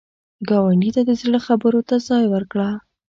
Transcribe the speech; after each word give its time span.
ګاونډي 0.49 0.89
ته 0.95 1.01
د 1.09 1.11
زړه 1.21 1.39
خبرو 1.47 1.81
ته 1.89 1.95
ځای 2.07 2.25
ورکړه 2.33 2.69